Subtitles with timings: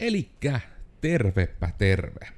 [0.00, 0.60] Elikkä
[1.00, 2.28] tervepä terve.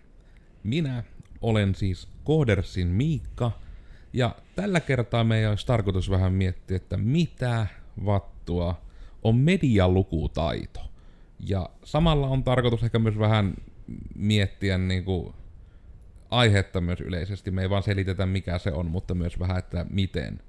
[0.62, 1.04] Minä
[1.40, 3.52] olen siis Kohdersin Miikka,
[4.12, 7.66] ja tällä kertaa meidän olisi tarkoitus vähän miettiä, että mitä
[8.04, 8.82] vattua
[9.22, 10.80] on medialukutaito.
[11.40, 13.54] Ja samalla on tarkoitus ehkä myös vähän
[14.14, 15.34] miettiä niin kuin
[16.30, 17.50] aihetta myös yleisesti.
[17.50, 20.40] Me ei vaan selitetä mikä se on, mutta myös vähän, että miten.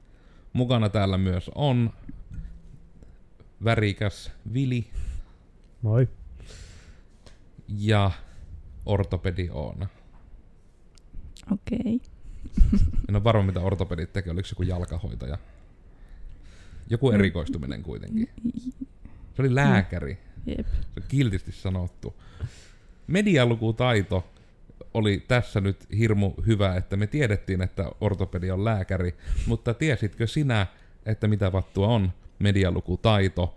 [0.54, 1.94] Mukana täällä myös on
[3.64, 4.88] värikäs Vili
[5.82, 6.08] Moi.
[7.68, 8.12] Ja
[8.86, 9.88] ortopedi Oona.
[11.52, 12.02] Okei.
[13.10, 14.34] En ole varma, mitä ortopedit tekee.
[14.34, 15.38] Oliko se joku jalkahoitaja?
[16.90, 18.30] Joku erikoistuminen kuitenkin.
[19.36, 20.18] Se oli lääkäri.
[20.46, 20.68] Jep.
[20.68, 22.16] Se on kiltisti sanottu.
[23.08, 24.32] Medialukutaito
[24.94, 29.16] oli tässä nyt hirmu hyvä, että me tiedettiin, että ortopedi on lääkäri,
[29.48, 30.68] mutta tiesitkö sinä,
[31.06, 33.56] että mitä vattua on medialukutaito?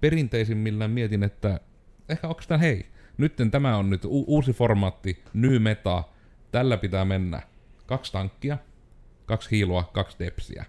[0.00, 1.60] Perinteisimmillään mietin, että
[2.08, 2.86] ehkä onko tämä hei,
[3.18, 6.04] nytten tämä on nyt u- uusi formaatti, ny meta,
[6.52, 7.42] tällä pitää mennä
[7.86, 8.58] kaksi tankkia,
[9.26, 10.64] kaksi hiilua, kaksi depsiä.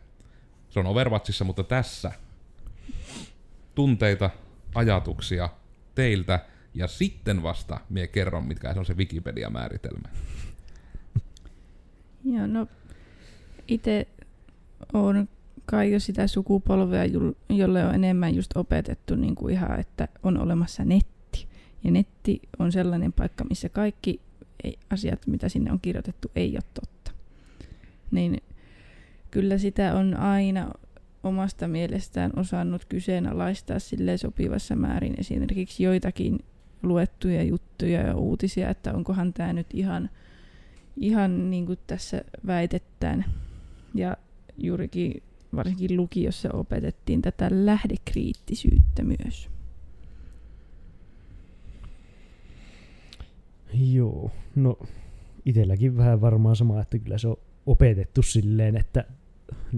[0.70, 2.12] Se on Overwatchissa, mutta tässä
[3.76, 4.30] tunteita,
[4.76, 5.50] ajatuksia
[5.96, 6.40] teiltä,
[6.74, 10.10] ja sitten vasta mie kerron, mitkä se on se Wikipedia-määritelmä.
[12.24, 12.68] Joo, no
[13.68, 14.08] itse
[14.94, 15.30] on
[15.66, 17.06] kai jo sitä sukupolvea,
[17.50, 21.17] jolle on enemmän just opetettu niin kuin ihan, että on olemassa netti.
[21.84, 24.22] Ja netti on sellainen paikka, missä kaikki
[24.64, 27.12] ei, asiat, mitä sinne on kirjoitettu, ei ole totta.
[28.12, 28.38] Niin
[29.32, 30.72] kyllä sitä on aina
[31.24, 36.40] omasta mielestään osannut kyseenalaistaa sille sopivassa määrin esimerkiksi joitakin
[36.84, 40.10] luettuja juttuja ja uutisia, että onkohan tämä nyt ihan,
[40.98, 43.26] ihan niin kuin tässä väitetään.
[43.96, 44.18] Ja
[44.58, 45.24] juurikin
[45.56, 49.50] varsinkin lukiossa opetettiin tätä lähdekriittisyyttä myös.
[53.74, 54.80] Joo, no
[55.46, 59.06] itelläkin vähän varmaan sama, että kyllä se on opetettu silleen, että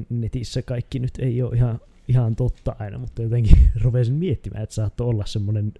[0.09, 5.07] netissä kaikki nyt ei ole ihan, ihan totta aina, mutta jotenkin rupesin miettimään, että saattoi
[5.07, 5.73] olla semmoinen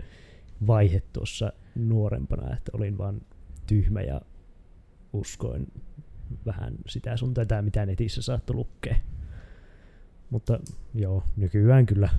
[0.67, 3.21] vaihe tuossa nuorempana, että olin vaan
[3.67, 4.21] tyhmä ja
[5.13, 5.67] uskoin
[6.45, 8.95] vähän sitä sun tätä, mitä netissä saattoi lukea.
[10.29, 10.59] Mutta
[10.95, 12.09] joo, nykyään kyllä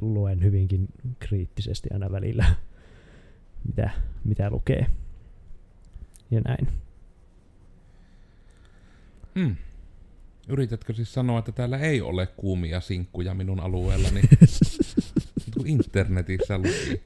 [0.00, 0.88] luen hyvinkin
[1.18, 2.44] kriittisesti aina välillä,
[3.66, 3.90] mitä,
[4.24, 4.86] mitä lukee.
[6.30, 6.68] Ja näin.
[9.34, 9.56] Hmm.
[10.48, 14.20] Yritätkö siis sanoa, että täällä ei ole kuumia sinkkuja minun alueellani?
[15.54, 17.02] Kun internetissä luki.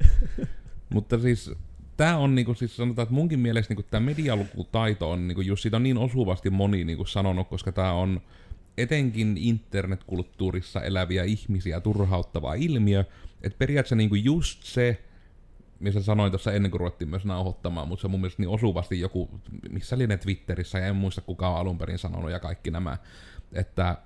[0.89, 1.51] Mutta siis
[1.97, 5.77] tämä on niinku siis sanotaan, että munkin mielestä niinku tämä medialukutaito on niinku just siitä
[5.77, 8.21] on niin osuvasti moni niinku sanonut, koska tämä on
[8.79, 13.05] etenkin internetkulttuurissa eläviä ihmisiä turhauttava ilmiö,
[13.43, 15.03] että periaatteessa niinku just se,
[15.81, 19.01] missä sanoin tuossa ennen kuin ruvettiin myös nauhoittamaan, mutta se on mun mielestä niin osuvasti
[19.01, 22.71] joku, missä oli ne Twitterissä, ja en muista kuka on alun perin sanonut, ja kaikki
[22.71, 22.99] nämä,
[23.53, 23.97] että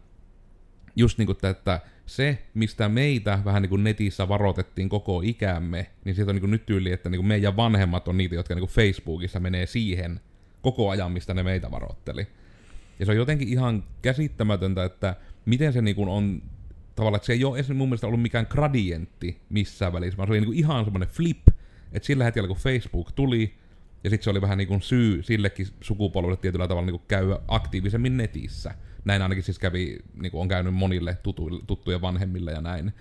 [0.96, 6.14] just niin kuin, että se, mistä meitä vähän niin kuin netissä varoitettiin koko ikämme, niin
[6.14, 8.68] siitä on niin kuin nyt tyyli, että niin kuin meidän vanhemmat on niitä, jotka niin
[8.68, 10.20] kuin Facebookissa menee siihen
[10.62, 12.26] koko ajan, mistä ne meitä varoitteli.
[12.98, 15.16] Ja se on jotenkin ihan käsittämätöntä, että
[15.46, 16.42] miten se niin kuin on
[16.94, 20.40] tavallaan, että se ei ole mun mielestä ollut mikään gradientti missään välissä, vaan se oli
[20.40, 21.48] niin kuin ihan semmoinen flip,
[21.92, 23.54] että sillä hetkellä kun Facebook tuli,
[24.04, 27.38] ja sitten se oli vähän niin kuin syy sillekin sukupolvelle tietyllä tavalla niin kuin käydä
[27.48, 28.74] aktiivisemmin netissä.
[29.04, 32.92] Näin ainakin siis kävi, niin kuin on käynyt monille tutuille, tuttujen vanhemmille ja näin.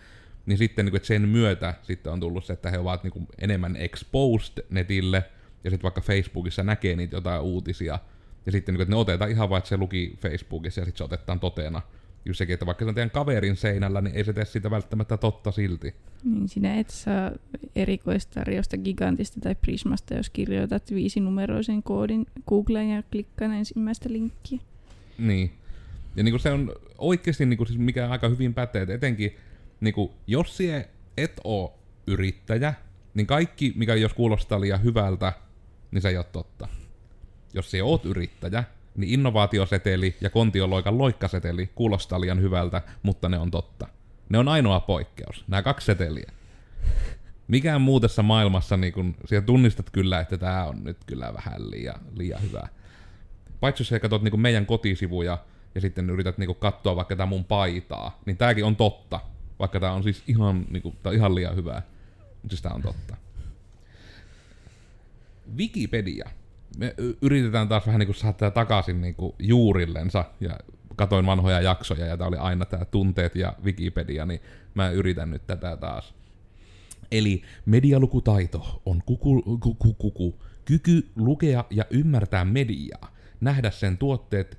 [0.45, 3.27] Niin sitten niin kuin, sen myötä sitten on tullut se, että he ovat niin kuin
[3.37, 5.23] enemmän exposed netille,
[5.63, 7.99] ja sitten vaikka Facebookissa näkee niitä jotain uutisia,
[8.45, 10.97] ja sitten niin kuin, että ne otetaan ihan vaan, että se luki Facebookissa ja sitten
[10.97, 11.81] se otetaan totena.
[12.25, 15.17] Just sekin, että vaikka se on teidän kaverin seinällä, niin ei se tee sitä välttämättä
[15.17, 15.95] totta silti.
[16.23, 17.31] Niin sinä et saa
[17.75, 24.59] erikoistarjosta Gigantista tai Prismasta, jos kirjoitat viisinumeroisen koodin Googleen ja klikkaan ensimmäistä linkkiä.
[25.17, 25.51] Niin.
[26.15, 29.35] Ja niin kuin se on oikeasti, niin kuin siis mikä aika hyvin pätee, että etenkin,
[29.81, 32.73] niin kuin, jos sie et oo yrittäjä,
[33.13, 35.33] niin kaikki, mikä jos kuulostaa liian hyvältä,
[35.91, 36.67] niin se ei ole totta.
[37.53, 38.63] Jos sie oot yrittäjä,
[38.97, 43.87] niin innovaatioseteli ja kontioloikan loikkaseteli kuulostaa liian hyvältä, mutta ne on totta.
[44.29, 46.31] Ne on ainoa poikkeus, nämä kaksi seteliä.
[47.47, 51.71] Mikään muu tässä maailmassa, niin kun, siellä tunnistat kyllä, että tämä on nyt kyllä vähän
[51.71, 52.67] liian, liian hyvää.
[53.59, 55.37] Paitsi jos sä katsot niin meidän kotisivuja
[55.75, 59.19] ja sitten yrität niin katsoa vaikka tämä mun paitaa, niin tämäkin on totta.
[59.59, 61.81] Vaikka tämä on siis ihan, niin kuin, tää on ihan liian hyvää.
[62.19, 63.17] Mutta siis tämä on totta.
[65.57, 66.29] Wikipedia.
[66.79, 70.25] Me yritetään taas vähän niin saada tää takaisin niin kuin juurillensa.
[70.39, 70.57] Ja
[70.95, 74.41] katoin vanhoja jaksoja ja tämä oli aina tämä tunteet ja Wikipedia, niin
[74.73, 76.13] mä yritän nyt tätä taas.
[77.11, 84.57] Eli medialukutaito on kuku, kuku, kuku, kyky lukea ja ymmärtää mediaa, nähdä sen tuotteet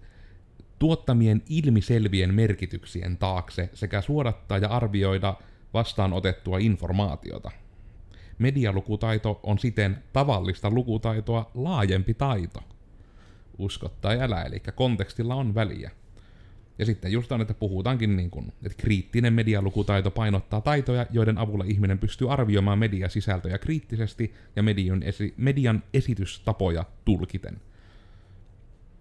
[0.79, 5.35] tuottamien ilmiselvien merkityksien taakse sekä suodattaa ja arvioida
[5.75, 7.51] vastaanotettua informaatiota.
[8.41, 12.61] Medialukutaito on siten tavallista lukutaitoa laajempi taito.
[13.59, 15.91] Usko tai älä, eli kontekstilla on väliä.
[16.79, 21.65] Ja sitten just on, että puhutaankin niin kuin, että kriittinen medialukutaito painottaa taitoja, joiden avulla
[21.65, 27.61] ihminen pystyy arvioimaan mediasisältöjä kriittisesti ja median, esi- median esitystapoja tulkiten.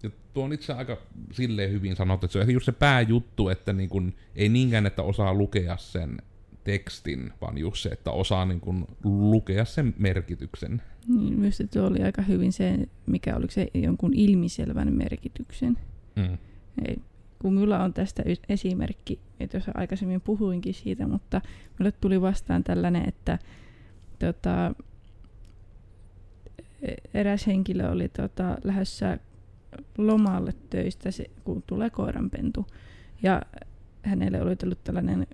[0.02, 0.96] Ja tuo on itse aika
[1.32, 4.86] silleen hyvin sanottu, että se on ehkä just se pääjuttu, että niin kuin, ei niinkään,
[4.86, 6.22] että osaa lukea sen
[6.64, 10.82] tekstin, vaan just se, että osaa niin kuin, lukea sen merkityksen.
[11.08, 15.78] Niin, myös tuo oli aika hyvin se, mikä oli se jonkun ilmiselvän merkityksen.
[16.16, 16.38] Mm.
[16.84, 16.96] Ei,
[17.38, 21.40] kun minulla on tästä esimerkki, että jos aikaisemmin puhuinkin siitä, mutta
[21.78, 23.38] minulle tuli vastaan tällainen, että
[24.18, 24.74] tota,
[27.14, 29.18] eräs henkilö oli tota, lähdössä
[29.98, 32.66] lomalle töistä, se, kun tulee koiranpentu.
[33.22, 33.42] Ja
[34.02, 35.26] hänelle oli tullut tällainen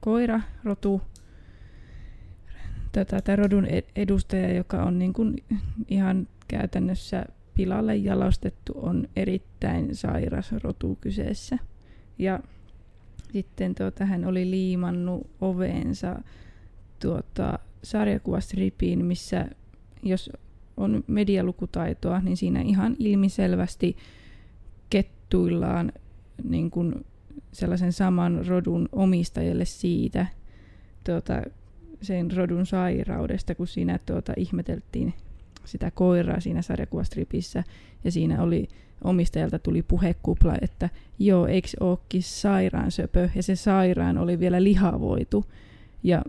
[0.00, 1.02] koirarotu,
[2.92, 5.36] tätä, tätä rodun ed- edustaja, joka on niin kuin
[5.88, 7.24] ihan käytännössä
[7.54, 11.58] pilalle jalostettu, on erittäin sairas rotu kyseessä.
[12.18, 12.40] Ja
[13.32, 16.22] sitten tuota, hän oli liimannut oveensa
[17.02, 19.46] tuota, sarjakuvastripiin, missä
[20.02, 20.30] jos
[20.76, 23.96] on medialukutaitoa, niin siinä ihan ilmiselvästi
[24.90, 25.92] kettuillaan
[26.44, 27.06] niin kuin
[27.52, 30.26] sellaisen saman rodun omistajalle siitä
[31.04, 31.42] tuota,
[32.02, 35.14] sen rodun sairaudesta, kun siinä tuota, ihmeteltiin
[35.64, 37.64] sitä koiraa siinä sarjakuvastripissä
[38.04, 38.68] ja siinä oli
[39.04, 40.88] omistajalta tuli puhekupla, että
[41.18, 45.44] joo, eikö ookin sairaan söpö, ja se sairaan oli vielä lihavoitu.
[46.02, 46.24] Ja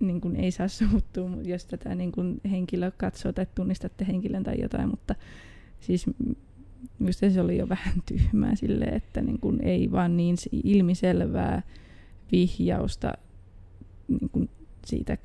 [0.00, 4.60] niin kuin ei saa suuttua, jos tätä niin kuin henkilö katsoo tai tunnistatte henkilön tai
[4.60, 5.14] jotain, mutta
[5.80, 6.06] siis
[6.98, 11.62] minusta se oli jo vähän tyhmää sille, että niin kuin ei vaan niin ilmiselvää
[12.32, 13.12] vihjausta
[14.08, 14.50] niin kuin
[14.86, 15.18] siitä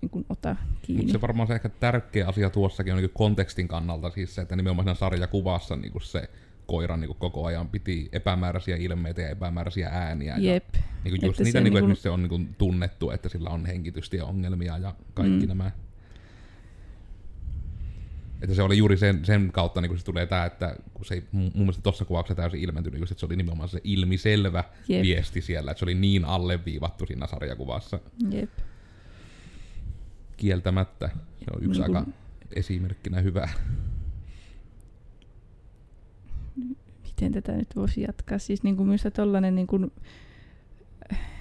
[0.00, 1.02] niin kuin ota kiinni.
[1.02, 4.56] Mutta se varmaan se ehkä tärkeä asia tuossakin on niin kontekstin kannalta, siis se, että
[4.56, 6.30] nimenomaan siinä sarjakuvassa niin kuin se
[6.66, 10.36] koira niin kuin koko ajan piti epämääräisiä ilmeitä ja epämääräisiä ääniä.
[10.38, 10.64] Jep.
[10.74, 12.54] Ja, niin kuin just Että niitä, se niin kuin, niin kuin- se on niin kuin
[12.58, 15.48] tunnettu, että sillä on henkitystä ja ongelmia ja kaikki Mm.
[15.48, 15.70] nämä.
[18.42, 21.14] Että se oli juuri sen, sen kautta, niin kun se tulee tämä, että kun se
[21.14, 25.02] ei mun mielestä tuossa kuvauksessa täysin ilmentynyt, just, että se oli nimenomaan se ilmiselvä Jep.
[25.02, 27.98] viesti siellä, että se oli niin alleviivattu siinä sarjakuvassa
[28.30, 28.50] Jep.
[30.36, 31.08] kieltämättä.
[31.38, 32.10] Se on yksi Niin kuin- aika
[32.52, 33.48] esimerkkinä hyvä.
[37.02, 38.38] miten tätä nyt voisi jatkaa.
[38.38, 39.92] Siis niin kuin minusta tollainen niin kuin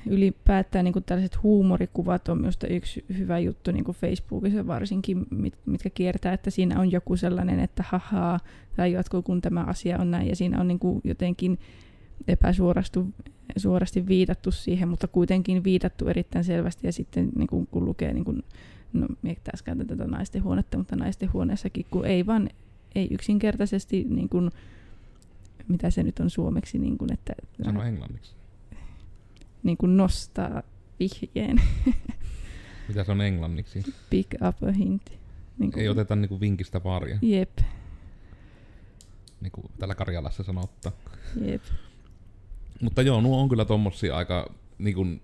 [0.06, 5.54] ylipäätään niin kuin tällaiset huumorikuvat on minusta yksi hyvä juttu niin kuin Facebookissa varsinkin, mit,
[5.66, 8.40] mitkä kiertää, että siinä on joku sellainen, että hahaa,
[8.76, 11.60] tai jatko kun tämä asia on näin, ja siinä on niin kuin jotenkin
[12.28, 13.00] epäsuorasti
[13.58, 18.26] suorasti viitattu siihen, mutta kuitenkin viitattu erittäin selvästi, ja sitten niin kuin, kun lukee, niin
[18.26, 18.44] kuin,
[18.94, 19.08] no
[19.64, 22.50] käytän tätä naisten huonetta, mutta naisten huoneessakin, kun ei vaan,
[22.96, 24.52] ei yksinkertaisesti niin kuin,
[25.68, 27.34] mitä se nyt on suomeksi, niin kuin, että
[27.64, 28.39] Sano englanniksi.
[29.64, 30.64] Niin kuin nostaa
[31.00, 31.62] vihjeen,
[32.88, 33.84] Mitä se on englanniksi?
[34.10, 35.10] pick up a hint.
[35.58, 37.58] Niin kuin, Ei oteta niinku vinkistä vaaria, Jep,
[39.42, 40.92] niin kuin täällä Karjalassa sanottaa.
[41.46, 41.62] jep.
[42.82, 45.22] Mutta joo, nuo on kyllä tommosia aika, niin kuin,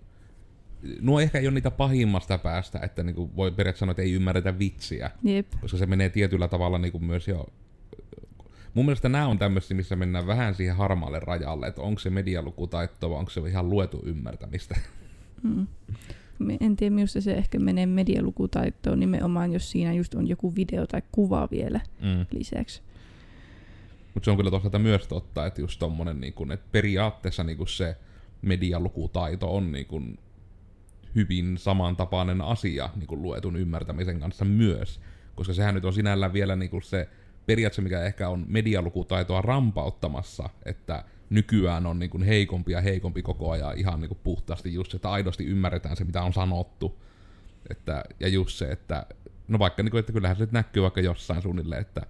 [1.02, 4.12] nuo ehkä ei ole niitä pahimmasta päästä, että niin kuin voi periaatteessa sanoa, että ei
[4.14, 7.46] ymmärretä vitsiä, Jep, koska se menee tietyllä tavalla niin kuin myös jo...
[8.76, 13.10] Mun mielestä nämä on tämmöisiä, missä mennään vähän siihen harmaalle rajalle, että onko se medialukutaito
[13.10, 14.76] vai onko se ihan luetu ymmärtämistä.
[15.44, 15.68] mm.
[16.40, 20.88] Me- En tiedä, minusta se ehkä menee medialukutaitoon nimenomaan, jos siinä just on joku video
[20.88, 22.26] tai kuva vielä Mm.
[22.32, 22.82] lisäksi.
[24.14, 27.58] Mutta se on kyllä toisaalta myös totta, että just tommonen, niin kun, että periaatteessa niin
[27.58, 27.98] kun se
[28.42, 30.18] medialukutaito on niin kun
[31.16, 35.02] hyvin samantapainen asia niin kun luetun ymmärtämisen kanssa myös.
[35.36, 37.10] Koska sehän nyt on sinällään vielä niin kun se
[37.46, 43.52] periaatteessa, mikä ehkä on medialukutaitoa rampauttamassa, että nykyään on niin kun heikompi ja heikompi koko
[43.52, 47.02] ajan ihan niin kun puhtaasti just se, että aidosti ymmärretään se, mitä on sanottu.
[47.70, 49.06] Että, ja just se, että
[49.48, 52.02] no vaikka niin kun, että kyllähän se näkyy vaikka jossain suunnilleen, että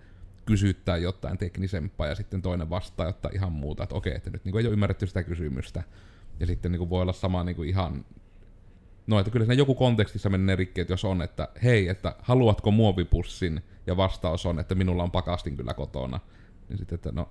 [0.46, 4.58] kysyttää jotain teknisempää ja sitten toinen vastaa jotain ihan muuta, että okei, että nyt niin
[4.58, 5.84] ei ole ymmärretty sitä kysymystä.
[6.40, 8.06] Ja sitten niin voi olla sama niin kuin ihan,
[9.08, 12.72] no että kyllä siinä joku kontekstissa menee rikki, että jos on, että hei, että haluatko
[12.72, 16.20] muovipussin, ja vastaus on, että minulla on pakastin kyllä kotona.
[16.70, 17.30] Niin sitten, että no,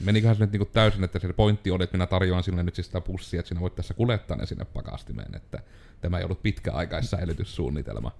[0.00, 2.86] Meniköhän se nyt niinku täysin, että se pointti oli, että minä tarjoan sinulle nyt siis
[2.86, 5.62] sitä pussia, että sinä voit tässä kuljettaa ne sinne pakastimeen, että
[6.00, 8.12] tämä ei ollut pitkäaikaissäilytyssuunnitelma.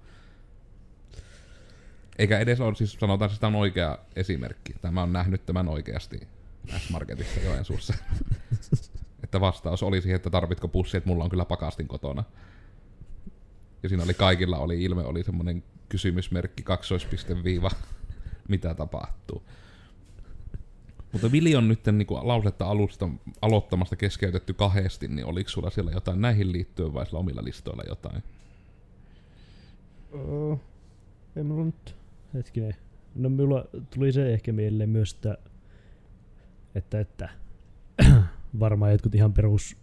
[2.17, 4.73] Eikä edes ole, siis sanotaan, että sitä on oikea esimerkki.
[4.81, 6.27] Tämä on nähnyt tämän oikeasti
[6.77, 7.93] S-Marketissa Joensuussa.
[9.23, 12.23] että vastaus oli siihen, että tarvitko pussi, että mulla on kyllä pakastin kotona.
[13.83, 17.71] Ja siinä oli kaikilla oli ilme, oli semmoinen kysymysmerkki, kaksoispiste viiva,
[18.49, 19.43] mitä tapahtuu.
[21.11, 23.09] Mutta Vili on nyt niin kuin lausetta alusta,
[23.41, 28.23] aloittamasta keskeytetty kahdesti, niin oliko sulla siellä jotain näihin liittyen vai sillä omilla listoilla jotain?
[30.11, 30.59] Oh,
[31.35, 31.95] ei mulla nyt,
[32.33, 32.75] hetkinen.
[33.15, 35.37] No mulla tuli se ehkä mieleen myös, että,
[36.75, 37.29] että, että
[38.59, 39.77] varmaan jotkut ihan perus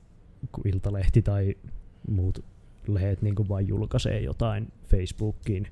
[0.64, 1.54] Iltalehti tai
[2.08, 2.44] muut
[2.88, 5.68] lehdet niin kuin vain julkaisee jotain Facebookiin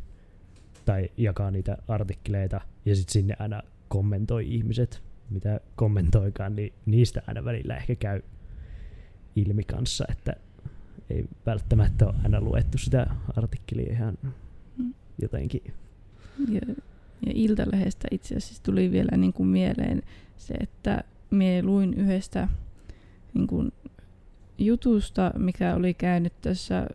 [0.84, 7.44] tai jakaa niitä artikkeleita ja sitten sinne aina kommentoi ihmiset, mitä kommentoikaan, niin niistä aina
[7.44, 8.22] välillä ehkä käy
[9.36, 10.32] ilmi kanssa, että
[11.10, 14.18] ei välttämättä ole aina luettu sitä artikkelia ihan
[15.22, 15.62] jotenkin.
[16.48, 16.60] Ja,
[17.26, 20.02] ja Iltalehdestä itse asiassa tuli vielä niin kuin mieleen
[20.36, 22.48] se, että mie luin yhdestä
[23.34, 23.72] niin kuin
[24.58, 26.86] jutusta, mikä oli käynyt tässä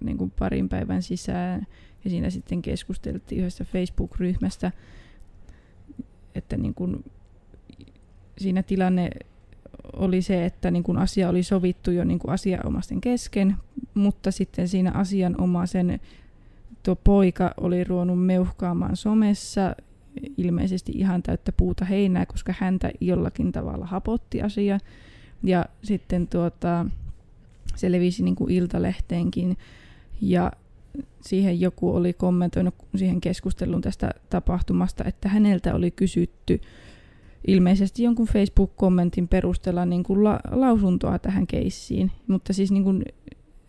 [0.00, 1.66] niin kuin parin päivän sisään,
[2.04, 4.72] ja siinä sitten keskusteltiin yhdestä Facebook-ryhmästä,
[6.34, 7.04] että niin kuin
[8.38, 9.10] siinä tilanne
[9.92, 13.56] oli se, että niin kuin asia oli sovittu jo niin kuin asianomaisten kesken,
[13.94, 16.00] mutta sitten siinä asianomaisen
[16.82, 19.74] tuo poika oli ruonut meuhkaamaan somessa
[20.36, 24.78] ilmeisesti ihan täyttä puuta heinää, koska häntä jollakin tavalla hapotti asia.
[25.42, 26.86] Ja sitten tuota,
[27.76, 29.56] se levisi niin kuin iltalehteenkin
[30.20, 30.52] ja
[31.20, 36.60] siihen joku oli kommentoinut siihen keskusteluun tästä tapahtumasta, että häneltä oli kysytty
[37.46, 43.04] ilmeisesti jonkun Facebook-kommentin perusteella niin kuin la- lausuntoa tähän keissiin, mutta siis niin kuin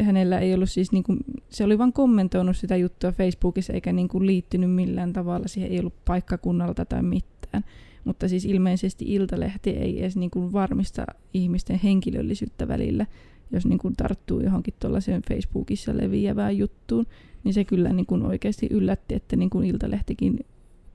[0.03, 4.08] hänellä ei ollut siis, niin kuin, se oli vain kommentoinut sitä juttua Facebookissa eikä niin
[4.08, 7.63] kuin liittynyt millään tavalla, siihen ei ollut paikkakunnalta tai mitään.
[8.03, 13.05] Mutta siis ilmeisesti Iltalehti ei edes niin kuin varmista ihmisten henkilöllisyyttä välillä,
[13.51, 17.08] jos niin kuin tarttuu johonkin tuollaiseen Facebookissa leviävään juttuun,
[17.43, 20.46] niin se kyllä niin kuin oikeasti yllätti, että niin kuin Iltalehtikin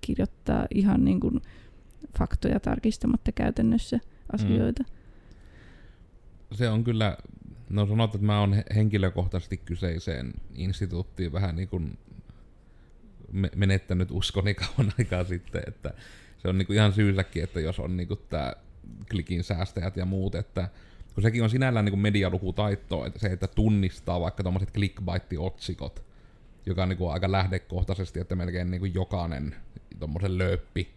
[0.01, 1.41] kirjoittaa ihan niin kuin
[2.19, 4.01] faktoja tarkistamatta käytännössä
[4.33, 4.83] asioita.
[4.83, 6.57] Mm.
[6.57, 7.17] Se on kyllä,
[7.71, 11.99] no sanot, että mä oon henkilökohtaisesti kyseiseen instituuttiin vähän niin kuin
[13.57, 15.95] menettänyt uskoni kauan aikaa sitten, että
[16.39, 18.53] se on niin kuin ihan syysäkin, että jos on niin kuin tämä
[19.11, 20.69] klikin säästäjät ja muut, että
[21.17, 26.05] kun sekin on sinällään niin kuin medialukutaito, että se, että tunnistaa vaikka tuommoiset clickbait-otsikot,
[26.67, 29.57] joka on niin kuin aika lähdekohtaisesti, että melkein niin kuin jokainen
[29.99, 30.95] tuommoisen lööppi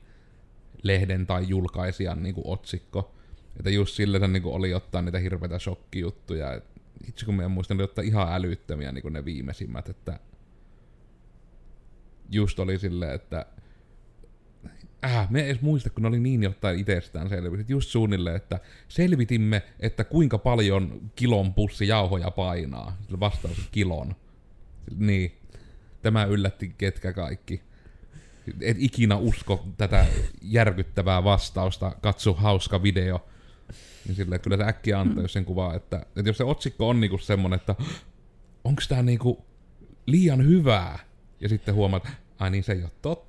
[0.84, 3.16] lehden tai julkaisijan niin kuin otsikko.
[3.58, 6.62] Että just sillä se niin kuin oli ottaa niitä hirveitä shokkijuttuja.
[7.08, 10.20] Itse kun mä muistan, ne ottaa ihan älyttömiä niin kuin ne viimeisimmät, että
[12.32, 13.46] just oli silleen, että
[15.06, 17.70] äh, me edes muista, kun ne oli niin jotain itsestään selvisit.
[17.70, 22.98] Just suunnilleen, että selvitimme, että kuinka paljon kilon pussi jauhoja painaa.
[23.20, 24.16] Vastaus kilon.
[24.98, 25.32] Niin.
[26.02, 27.62] Tämä yllätti ketkä kaikki.
[28.62, 30.06] Et ikinä usko tätä
[30.42, 33.28] järkyttävää vastausta, katso hauska video.
[34.06, 37.00] Niin sille, kyllä se äkkiä antaa, jos sen kuvaa, että, että jos se otsikko on
[37.00, 37.76] niinku semmonen, että
[38.64, 39.46] onko tämä niinku
[40.06, 41.00] liian hyvää,
[41.42, 42.08] ja sitten huomaat,
[42.40, 43.29] ai niin se ei ole totta.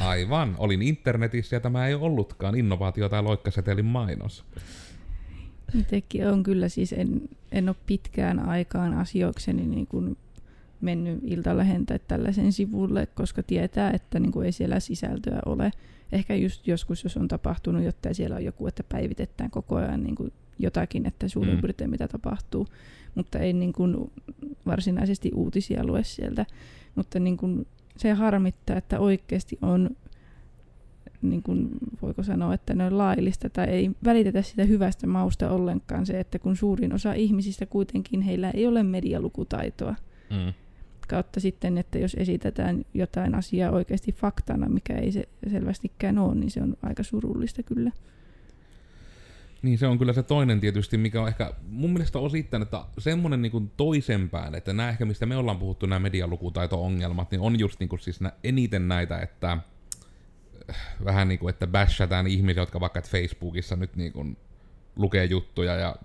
[0.00, 4.44] Aivan, olin internetissä ja tämä ei ollutkaan innovaatio tai loikkasetelin mainos.
[5.80, 7.20] Itsekin on kyllä siis, en,
[7.52, 10.16] en ole pitkään aikaan asioikseni niin kuin
[10.80, 15.70] mennyt iltalehen tai tällaisen sivulle, koska tietää, että niin kuin ei siellä sisältöä ole.
[16.12, 20.14] Ehkä just joskus, jos on tapahtunut, jotta siellä on joku, että päivitetään koko ajan niin
[20.14, 21.60] kuin jotakin, että suurin mm.
[21.60, 22.66] piirtein mitä tapahtuu,
[23.14, 24.10] mutta ei niin kuin
[24.66, 26.46] varsinaisesti uutisia lue sieltä.
[26.94, 29.90] Mutta niin kuin se harmittaa, että oikeasti on,
[31.22, 31.68] niin kuin
[32.02, 36.38] voiko sanoa, että ne on laillista tai ei välitetä sitä hyvästä mausta ollenkaan se, että
[36.38, 39.94] kun suurin osa ihmisistä kuitenkin heillä ei ole medialukutaitoa.
[40.30, 40.52] Mm
[41.08, 46.50] kautta sitten, että jos esitetään jotain asiaa oikeasti faktana, mikä ei se selvästikään ole, niin
[46.50, 47.90] se on aika surullista kyllä.
[49.62, 53.42] Niin se on kyllä se toinen tietysti, mikä on ehkä mun mielestä osittain, että semmoinen
[53.42, 57.88] niin toisenpään, että nämä ehkä mistä me ollaan puhuttu, nämä medialukutaito-ongelmat, niin on just niin
[57.88, 59.52] kuin siis eniten näitä, että
[60.70, 64.36] äh, vähän niin kuin, että bashataan ihmisiä, jotka vaikka Facebookissa nyt niin kuin
[64.96, 65.96] lukee juttuja ja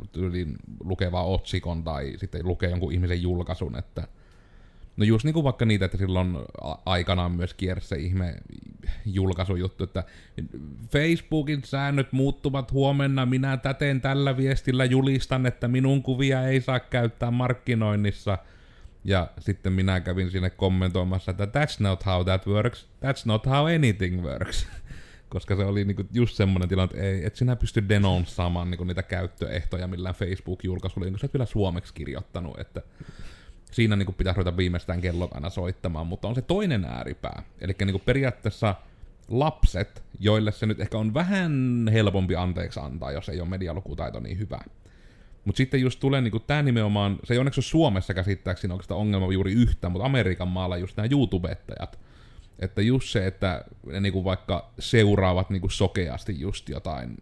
[0.83, 4.07] lukee vaan otsikon tai sitten lukee jonkun ihmisen julkaisun, että
[4.97, 6.37] No just niin kuin vaikka niitä, että silloin
[6.85, 8.35] aikanaan myös kiersi se ihme
[9.05, 10.03] julkaisujuttu, että
[10.91, 17.31] Facebookin säännöt muuttuvat huomenna, minä täten tällä viestillä julistan, että minun kuvia ei saa käyttää
[17.31, 18.37] markkinoinnissa.
[19.03, 23.65] Ja sitten minä kävin sinne kommentoimassa, että that's not how that works, that's not how
[23.75, 24.67] anything works.
[25.29, 29.03] Koska se oli niinku just semmoinen tilanne, että ei, et sinä pysty denonsaamaan niinku niitä
[29.03, 32.81] käyttöehtoja millään Facebook-julkaisulla, niin sä et vielä suomeksi kirjoittanut, että
[33.71, 37.43] siinä niinku pitäisi ruveta viimeistään kellot aina soittamaan, mutta on se toinen ääripää.
[37.61, 38.75] Eli niinku periaatteessa
[39.27, 41.51] lapset, joille se nyt ehkä on vähän
[41.93, 44.59] helpompi anteeksi antaa, jos ei ole medialukutaito niin hyvä.
[45.45, 49.33] Mutta sitten just tulee niinku tää nimenomaan, se ei onneksi ole Suomessa käsittääkseni oikeastaan ongelma
[49.33, 51.99] juuri yhtä, mutta Amerikan maalla just nämä YouTubettajat.
[52.59, 57.17] Että just se, että ne niinku vaikka seuraavat niinku sokeasti just jotain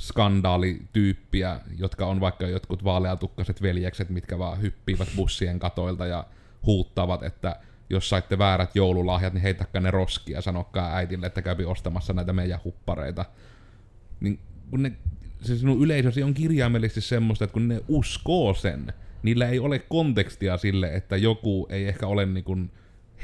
[0.00, 6.26] skandaalityyppiä, jotka on vaikka jotkut vaaleatukkaiset veljekset, mitkä vaan hyppivät bussien katoilta ja
[6.66, 7.56] huuttavat, että
[7.90, 12.32] jos saitte väärät joululahjat, niin heitäkää ne roskia ja sanokkaa äitille, että käypi ostamassa näitä
[12.32, 13.24] meidän huppareita.
[14.20, 14.38] Niin
[14.70, 14.92] kun ne,
[15.40, 18.92] se sinun yleisösi on kirjaimellisesti semmoista, että kun ne uskoo sen,
[19.22, 22.70] niillä ei ole kontekstia sille, että joku ei ehkä ole niin kuin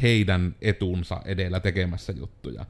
[0.02, 2.66] heidän etunsa edellä tekemässä juttuja.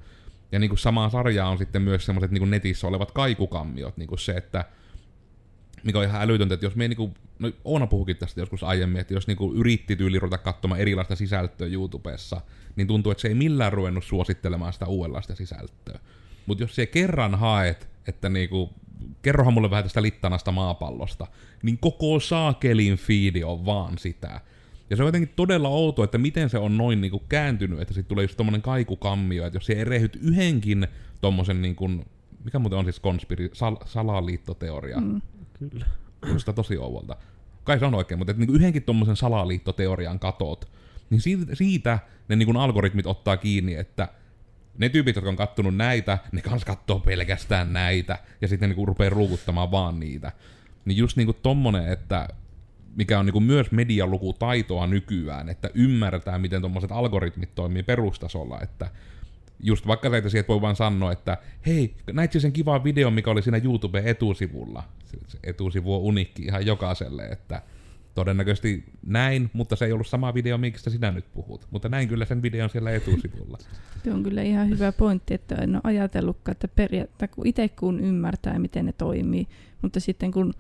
[0.53, 4.19] Ja niin kuin samaa sarjaa on sitten myös semmoiset niin netissä olevat kaikukammiot, niin kuin
[4.19, 4.65] se, että
[5.85, 9.15] mikä on ihan älytöntä, että jos me niinku, no Oona puhukin tästä joskus aiemmin, että
[9.15, 12.41] jos niinku yritti tyyli ruveta katsomaan erilaista sisältöä YouTubessa,
[12.77, 15.99] niin tuntuu, että se ei millään ruvennut suosittelemaan sitä uudenlaista sisältöä.
[16.47, 18.73] Mutta jos se kerran haet, että niinku,
[19.23, 21.27] kerrohan mulle vähän tästä littanasta maapallosta,
[21.63, 24.41] niin koko saakelin fiidi on vaan sitä.
[24.91, 28.09] Ja se on jotenkin todella outo, että miten se on noin niinku kääntynyt, että sitten
[28.09, 30.87] tulee just tommonen kaikukammio, että jos se erehyt yhdenkin
[31.21, 31.89] tommosen niinku,
[32.45, 35.23] mikä muuten on siis konspiri, sal, salaliittoteoria, Mm.
[35.59, 35.87] Kyllä.
[36.21, 37.17] Kuulostaa tosi ouvolta.
[37.65, 40.71] Kai se on oikein, mutta et niinku yhdenkin tommosen salaliittoteorian katot,
[41.11, 44.09] niin siitä, siitä ne niinku algoritmit ottaa kiinni, että
[44.79, 48.87] ne tyypit, jotka on kattonut näitä, ne kans kattoo pelkästään näitä, ja sitten ne niinku
[48.87, 50.33] rupeaa ruukuttamaan vaan niitä.
[50.85, 52.29] Niin just niinku tommonen, että
[52.97, 58.91] mikä on niinku myös medialukutaitoa nykyään, että ymmärtää, miten tommoset algoritmit toimii perustasolla, että
[59.61, 63.43] just vaikka että sieltä voi vaan sanoa, että hei, näit sen kivan videon, mikä oli
[63.43, 64.83] siinä YouTuben etusivulla.
[65.27, 67.63] Se, etusivu on unikki ihan jokaiselle, että
[68.15, 71.67] todennäköisesti näin, mutta se ei ollut sama video, mistä sinä nyt puhut.
[71.71, 73.59] Mutta näin kyllä sen videon siellä etusivulla.
[74.05, 78.59] Se on kyllä ihan hyvä pointti, että en ole ajatellutkaan, että periaatteessa itse kun ymmärtää,
[78.59, 79.47] miten ne toimii,
[79.83, 80.55] mutta sitten kun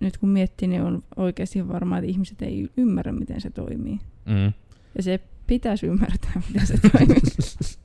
[0.00, 3.98] nyt kun miettii, niin on oikeasti varmaa, että ihmiset ei ymmärrä, miten se toimii.
[4.26, 4.52] Mm.
[4.96, 7.16] Ja se pitäisi ymmärtää, miten se toimii.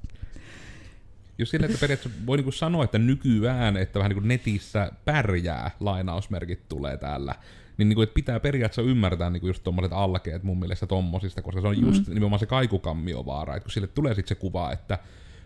[1.37, 6.69] Jos sillä, että periaatteessa voi niinku sanoa, että nykyään, että vähän niinku netissä pärjää, lainausmerkit
[6.69, 7.35] tulee täällä,
[7.77, 11.67] niin niinku, että pitää periaatteessa ymmärtää niinku just tommoset alkeet mun mielestä tommosista, koska se
[11.67, 12.13] on just Mm.
[12.13, 14.99] nimenomaan se kaikukammiovaara, että kun sille tulee sitten se kuva, että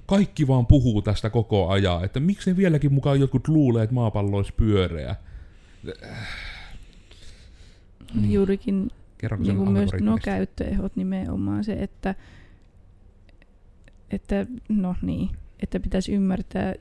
[0.05, 4.37] kaikki vaan puhuu tästä koko ajan, että miksi ne vieläkin mukaan jotkut luulee, että maapallo
[4.37, 5.15] olisi pyöreä.
[8.13, 8.33] Niin.
[8.33, 10.25] Juurikin Kerronko sen niin kuin myös algoritmista?
[10.25, 12.15] käyttöehot nimenomaan se, että,
[14.11, 15.29] että no niin,
[15.63, 16.73] että pitäisi ymmärtää,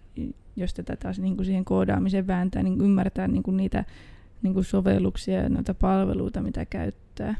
[0.57, 3.85] jos tätä taas niin kuin siihen koodaamiseen vääntää, niin ymmärtää niin kuin niitä
[4.43, 7.35] niin kuin sovelluksia ja noita palveluita, mitä käyttää.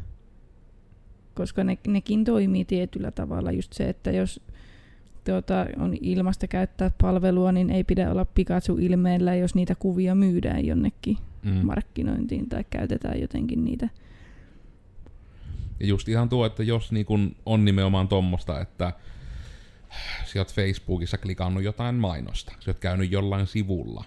[1.35, 3.53] Koska ne, nekin toimii tietyllä tavalla.
[3.53, 4.40] Just se, että jos
[5.25, 11.16] tuota, on ilmasta käyttää palvelua, niin ei pidä olla Pikachu-ilmeellä, jos niitä kuvia myydään jonnekin
[11.46, 11.66] Mm.
[11.66, 13.88] markkinointiin tai käytetään jotenkin niitä.
[15.80, 18.92] Ja just ihan tuo, että jos niin kun on nimenomaan tommosta, että
[20.24, 24.04] sä oot Facebookissa klikannut jotain mainosta, sä oot käynyt jollain sivulla.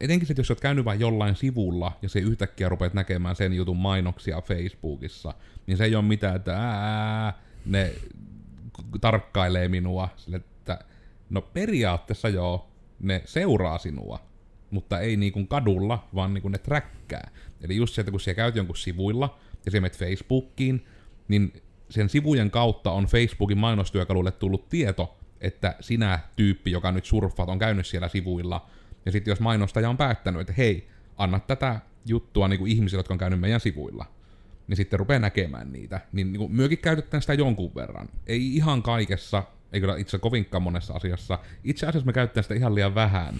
[0.00, 3.52] Etenkin sit, jos sä oot käynyt vain jollain sivulla ja se yhtäkkiä rupeat näkemään sen
[3.52, 5.34] jutun mainoksia Facebookissa,
[5.66, 7.32] niin se ei ole mitään, että ää,
[7.66, 7.94] ne
[9.00, 10.08] tarkkailee minua.
[10.16, 10.78] Sille, että
[11.30, 12.70] no periaatteessa joo,
[13.00, 14.18] ne seuraa sinua,
[14.74, 17.30] mutta ei niinku kadulla, vaan niinku ne träkkää.
[17.60, 20.86] Eli just se, että kun siellä käyt jonkun sivuilla, ja siellä menet Facebookiin,
[21.28, 21.52] niin
[21.90, 27.58] sen sivujen kautta on Facebookin mainostyökalulle tullut tieto, että sinä tyyppi, joka nyt surffaat, on
[27.58, 28.66] käynyt siellä sivuilla.
[29.06, 33.14] Ja sitten jos mainostaja on päättänyt, että hei, anna tätä juttua niin kuin ihmisille, jotka
[33.14, 34.06] on käynyt meidän sivuilla,
[34.68, 36.00] niin sitten rupeaa näkemään niitä.
[36.12, 38.08] Niin, niin kuin myökin käytetään sitä jonkun verran.
[38.26, 41.38] Ei ihan kaikessa, ei kyllä itse kovinkaan monessa asiassa.
[41.64, 43.34] Itse asiassa me käytetään sitä ihan liian vähän.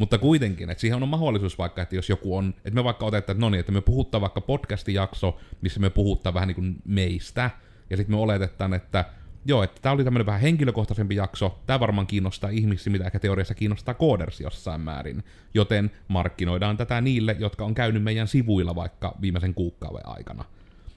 [0.00, 3.32] Mutta kuitenkin, että siihen on mahdollisuus vaikka, että jos joku on, että me vaikka otetaan,
[3.34, 7.50] että no niin, että me puhuttaa vaikka podcastijakso, missä me puhuttaa vähän niin kuin meistä,
[7.90, 9.04] ja sitten me oletetaan, että
[9.44, 13.54] joo, että tämä oli tämmöinen vähän henkilökohtaisempi jakso, tämä varmaan kiinnostaa ihmisiä, mitä ehkä teoriassa
[13.54, 19.54] kiinnostaa kooders jossain määrin, joten markkinoidaan tätä niille, jotka on käynyt meidän sivuilla vaikka viimeisen
[19.54, 20.44] kuukauden aikana.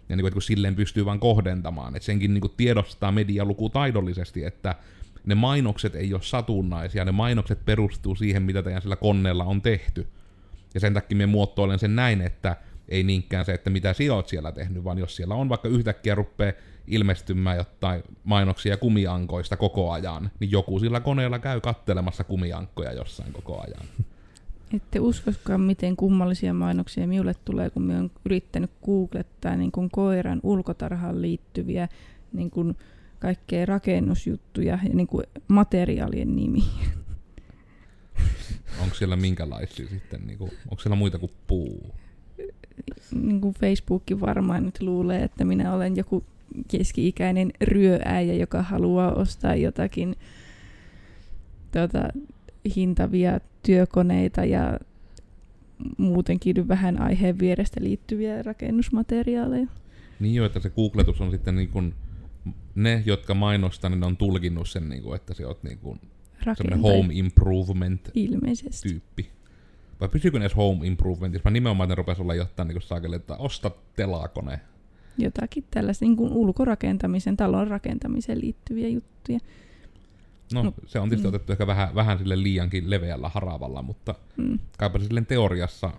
[0.10, 4.46] Ja niin kuin, että kun silleen pystyy vaan kohdentamaan, että senkin niin kuin tiedostaa medialukutaidollisesti,
[4.46, 4.76] että
[5.26, 10.08] ne mainokset ei ole satunnaisia, ne mainokset perustuu siihen, mitä teidän sillä koneella on tehty.
[10.74, 12.56] Ja sen takia me muotoilen sen näin, että
[12.90, 16.16] ei niinkään se, että mitä sinä oot siellä tehnyt, vaan jos siellä on vaikka yhtäkkiä
[16.16, 16.54] rupeaa
[16.88, 23.62] ilmestymään jotain mainoksia kumiankoista koko ajan, niin joku sillä koneella käy kattelemassa kumiankkoja jossain koko
[23.62, 23.88] ajan.
[24.76, 30.40] Ette uskoskaan, miten kummallisia mainoksia minulle tulee, kun minä olen yrittänyt googlettaa niin kuin koiran
[30.44, 31.88] ulkotarhaan liittyviä
[32.34, 32.78] niin kuin
[33.24, 36.64] kaikkea rakennusjuttuja ja niin kuin materiaalien nimi.
[38.82, 41.96] Onko siellä minkälaisia sitten, niin kuin, onko siellä muita kuin puu?
[43.22, 46.24] Niin kuin Facebook varmaan nyt luulee, että minä olen joku
[46.68, 50.16] keski-ikäinen ryöäjä, joka haluaa ostaa jotakin
[51.72, 52.10] tuota,
[52.76, 54.80] hintavia työkoneita ja
[55.98, 59.68] muutenkin vähän aiheen vierestä liittyviä rakennusmateriaaleja.
[60.20, 61.94] Niin jo, että se googletus on sitten niin kuin,
[62.76, 66.00] ne, jotka mainostaa, niin ne on tulkinnut sen, niin kuin, että se on niin kuin,
[66.58, 68.90] semmoinen home improvement Ilmeisesti.
[68.90, 69.32] tyyppi.
[70.00, 71.50] Vai pysyykö ne edes home improvementissa?
[71.50, 74.60] Mä nimenomaan ne rupes olla jotain niin saakelle, että osta telakone.
[75.18, 79.40] Jotakin tällaista niin kuin ulkorakentamisen, talon rakentamiseen liittyviä juttuja.
[80.54, 81.30] No, No, se on tietysti mm.
[81.36, 84.60] otettu ehkä vähän, vähän sille liiankin leveällä haravalla, mutta Mm.
[84.78, 85.92] kaipa silleen teoriassa,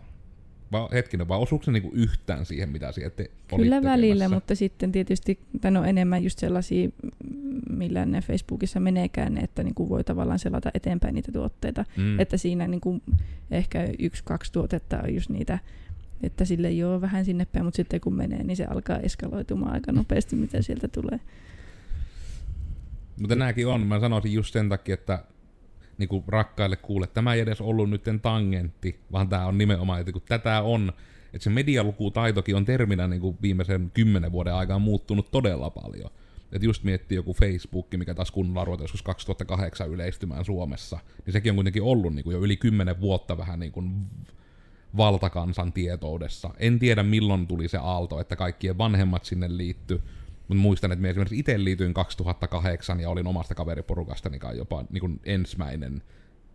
[0.74, 4.34] vai hetkinen, vai osuuko se niinku yhtään siihen, mitä siihen te Kyllä välillä, tekemässä?
[4.34, 6.88] mutta sitten tietysti tai no enemmän just sellaisia,
[7.70, 11.84] millä ne Facebookissa meneekään, että niin kuin voi tavallaan selata eteenpäin niitä tuotteita.
[11.96, 12.20] Mm.
[12.20, 13.02] Että siinä niin kuin
[13.50, 15.58] ehkä yksi-kaksi tuotetta on just niitä,
[16.22, 19.92] että sille joo vähän sinne päin, mutta sitten kun menee, niin se alkaa eskaloitumaan aika
[19.92, 21.20] nopeasti, mitä sieltä tulee.
[23.20, 25.24] Mutta nämäkin on, mä sanoisin just sen takia, että
[25.98, 30.22] niinku rakkaille kuule, tämä ei edes ollut nyt tangentti, vaan tämä on nimenomaan, että kun
[30.28, 30.92] tätä on,
[31.32, 36.10] että se medialukutaitokin on terminä niinku viimeisen kymmenen vuoden aikaan muuttunut todella paljon.
[36.52, 41.52] Että just miettii joku Facebook, mikä taas kunnolla ruveta joskus 2008 yleistymään Suomessa, niin sekin
[41.52, 44.06] on kuitenkin ollut niinku jo yli kymmenen vuotta vähän niin kuin
[44.96, 46.50] valtakansan tietoudessa.
[46.58, 50.02] En tiedä milloin tuli se aalto, että kaikkien vanhemmat sinne liitty,
[50.48, 55.20] mutta muistan, että me esimerkiksi itse liityin 2008 ja olin omasta kaveriporukastani kai jopa niin
[55.24, 56.02] ensimmäinen.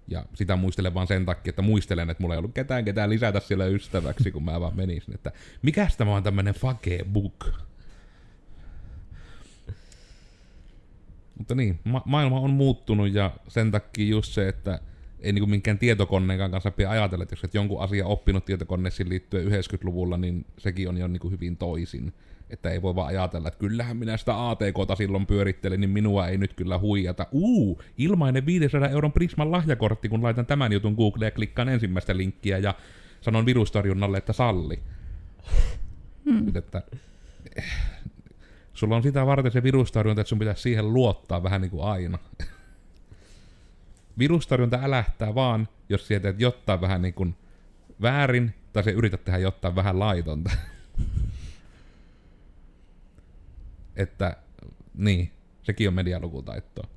[0.07, 3.39] Ja sitä muistelen vaan sen takia, että muistelen, että mulla ei ollut ketään ketään lisätä
[3.39, 6.53] siellä ystäväksi, kun mä vaan menisin, että mikäs tämä on tämmönen
[7.13, 7.45] book.
[11.37, 14.79] Mutta niin, ma- maailma on muuttunut ja sen takia just se, että
[15.19, 19.47] ei niinku minkään tietokoneen kanssa pidä ajatella, että jos et jonkun asia oppinut tietokoneisiin liittyen
[19.47, 22.13] 90-luvulla, niin sekin on jo niinku hyvin toisin.
[22.49, 26.37] Että ei voi vaan ajatella, että kyllähän minä sitä ATKta silloin pyörittelin, niin minua ei
[26.37, 27.27] nyt kyllä huijata.
[27.31, 32.57] Uu, ilmainen 500 euron Prisman lahjakortti, kun laitan tämän jutun Googleen ja klikkaan ensimmäistä linkkiä
[32.57, 32.73] ja
[33.21, 34.79] sanon virustorjunnalle, että salli.
[36.25, 36.45] Hmm.
[36.45, 36.81] Nyt, että
[37.55, 37.65] eh,
[38.73, 42.19] sulla on sitä varten se virustorjunta, että sun pitäisi siihen luottaa vähän niin kuin aina.
[44.19, 47.35] Virustorjunta älähtää vaan, jos sieltä teet jotain vähän niin kuin
[48.01, 50.51] väärin, tai se yrität tehdä jotain vähän laitonta.
[53.99, 54.37] Että,
[54.93, 55.31] niin,
[55.63, 56.87] sekin on medialukutaitoa.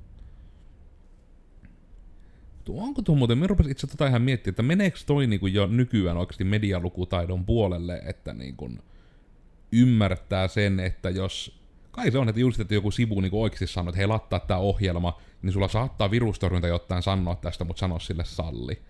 [2.63, 5.67] Tuo, onko tuo muuten, me rupesin itse tota ihan miettiä, että meneekö toi niinku jo
[5.67, 8.69] nykyään oikeasti medialukutaidon puolelle, että niinku
[9.71, 13.89] ymmärtää sen, että jos kai se on, että just, että joku sivu niin oikeasti sanoo,
[13.89, 18.25] että hei, lattaa tämä ohjelma, niin sulla saattaa virustorjunta jotain sanoa tästä, mutta sano sille
[18.25, 18.81] salli.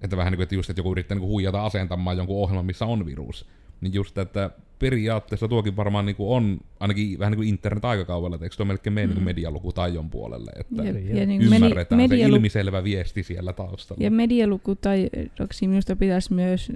[0.00, 2.66] Että vähän niin kuin, että just, että joku yrittää niin kuin huijata asentamaan jonkun ohjelman,
[2.66, 3.46] missä on virus.
[3.80, 8.46] Niin just, että periaatteessa tuokin varmaan niin kuin on, ainakin vähän niin kuin internet-aikakaudella, että
[8.46, 9.10] eikö tuo melkein mene mm.
[9.12, 9.24] niin Mm.
[9.24, 14.04] medialukutaidon puolelle, että Ja, ja niin kuin ymmärretään medi- se ilmiselvä viesti siellä taustalla.
[14.04, 16.72] Ja medialukutaidoksi minusta pitäisi myös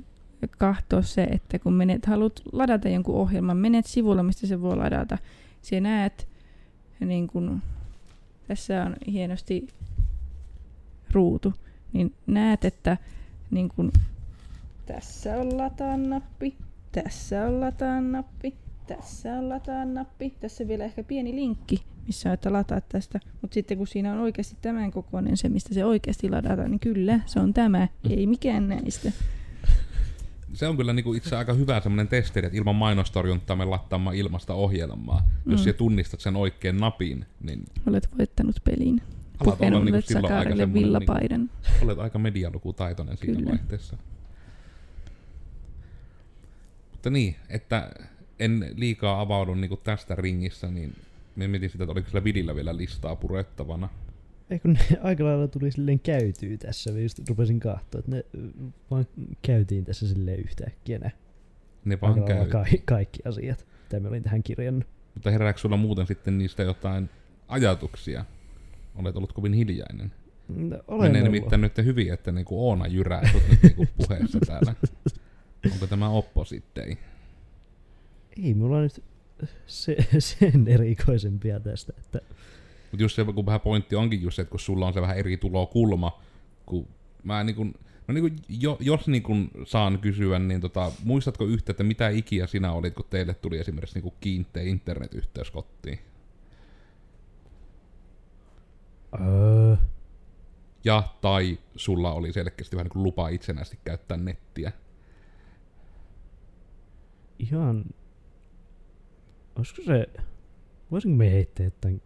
[0.59, 5.19] kahtoa se, että kun menet, haluat ladata jonkun ohjelman, menet sivulle, mistä se voi ladata.
[5.63, 6.29] Siellä näet,
[7.01, 7.63] niin kun,
[8.49, 9.67] tässä on hienosti
[11.11, 11.53] ruutu,
[11.93, 12.97] niin näet, että
[13.51, 13.93] niin kun,
[14.87, 16.55] tässä on lataan nappi,
[17.03, 18.55] tässä on lataan nappi,
[18.87, 23.21] tässä on lataan nappi, tässä vielä ehkä pieni linkki, missä on, että lataa tästä.
[23.43, 27.21] Mutta sitten kun siinä on oikeasti tämän kokoinen se, mistä se oikeasti ladataan, niin kyllä,
[27.27, 29.13] se on tämä, ei mikään näistä.
[30.55, 34.55] se on kyllä niinku itse aika hyvä semmoinen testeri, että ilman mainostorjuntaa me lattaamaan ilmasta
[34.55, 35.29] ohjelmaa.
[35.47, 35.65] Jos Mm.
[35.65, 39.03] sä tunnistat sen oikein napin, niin Olet voittanut pelin.
[39.41, 41.51] alat olla niinku olet silloin aika Sakarille semmoinen, niinku, villapaidan.
[41.83, 43.97] olet aika medialukutaitoinen siinä vaihteessa.
[47.05, 47.91] Mutta niin, että
[48.39, 50.95] en liikaa avaudu niinku tästä ringissä, niin
[51.37, 53.89] me mietin sitä, että oliko sillä vidillä vielä listaa purettavana.
[54.51, 58.25] Ei kun ne aika lailla tuli silleen käytyy tässä, mä just rupesin kahtoa, että ne
[58.35, 58.49] ö,
[58.91, 59.07] vaan
[59.43, 61.11] käytiin tässä silleen yhtäkkiä nä.
[61.85, 62.47] Ne vaan käy.
[62.47, 64.85] ka- kaikki asiat, mitä mä olin tähän kirjannut.
[65.15, 67.11] Mutta herääkö sulla muuten sitten niistä jotain
[67.49, 68.25] ajatuksia?
[68.95, 70.13] Olet ollut kovin hiljainen.
[70.49, 74.75] No, Olen Menee nimittäin nyt hyvin, että niinku Oona jyrää sut nyt niinku puheessa täällä.
[75.73, 76.99] Onko tämä opposittei?
[78.43, 79.03] Ei mulla nyt
[79.67, 82.21] se, sen erikoisempia tästä, että
[82.91, 85.17] Mutta just se, kun vähän pointti onkin just se, että kun sulla on se vähän
[85.17, 86.21] eri tulokulma,
[86.67, 86.89] kun
[87.23, 87.65] mä niinku,
[88.09, 89.33] no niinku, jo, jos niinku
[89.65, 93.95] saan kysyä, niin tota, muistatko yhtä, että mitä ikiä sinä olit, kun teille tuli esimerkiksi
[93.97, 95.99] niinku kiinteä internetyhteys kotiin?
[99.21, 99.77] öö,
[100.85, 104.73] Ja tai sulla oli selkeästi vähän niin kuin lupa itsenäisesti käyttää nettiä.
[107.39, 107.85] Ihan,
[109.57, 110.07] olisiko se,
[110.91, 112.03] voisinko me heittää jotain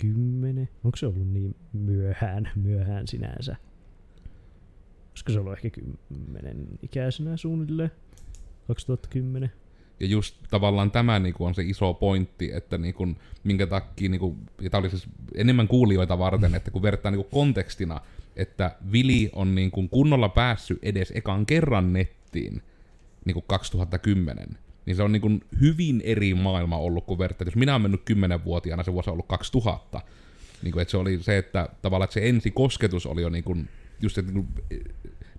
[0.00, 3.56] kymmenen, onko se ollut niin myöhään, myöhään sinänsä?
[5.10, 7.90] Olisiko se ollut ehkä kymmenen ikäisenä suunnilleen,
[8.66, 9.52] 2010?
[10.00, 13.08] Ja just tavallaan tämä niinku on se iso pointti, että niinku,
[13.44, 18.00] minkä takia, niinku, ja tämä oli siis enemmän kuulijoita varten, että kun vertaa niinku kontekstina,
[18.36, 22.62] että Vili on niinku kunnolla päässyt edes ekan kerran nettiin
[23.24, 25.30] niinku 2010, niin se on niinku
[25.60, 27.44] hyvin eri maailma ollut kuin vertaa.
[27.44, 30.00] Jos minä olen mennyt 10-vuotiaana, se vuosi on ollut 2000.
[30.62, 33.56] Niinku, että se oli se, että tavallaan että se ensikosketus oli jo niinku,
[34.00, 34.52] just, että niinku,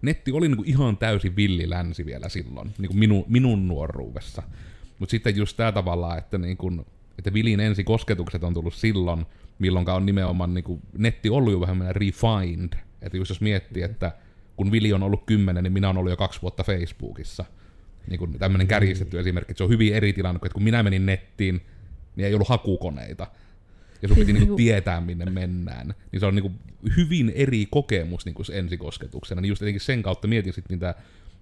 [0.02, 4.44] netti oli niinku ihan täysin villi länsi vielä silloin, niinku minu, minun nuoruudessa.
[5.00, 6.86] Mutta sitten just tämä tavallaan, että, niinku,
[7.18, 9.26] että Vilin ensikosketukset on tullut silloin,
[9.60, 12.74] milloin on nimenomaan niinku, netti ollut jo vähän refined.
[13.02, 14.12] Että just jos miettii, että
[14.56, 17.46] kun Vili on ollut kymmenen, niin minä olen ollut jo kaksi vuotta Facebookissa.
[18.08, 20.84] Niin kuin tämmöinen kärjistetty esimerkki, että se on hyvin eri tilanne, kuin että kun minä
[20.84, 21.62] menin nettiin,
[22.16, 23.28] niin ei ollut hakukoneita.
[24.02, 25.94] Ja sun piti niinku tietää, minne mennään.
[26.12, 26.52] Niin se on niinku
[26.98, 29.42] hyvin eri kokemus niinku se ensikosketuksena.
[29.42, 30.96] Niin just jotenkin sen kautta mietin sitten niitä